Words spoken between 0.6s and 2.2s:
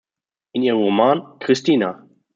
ihrem Roman "Krystyna.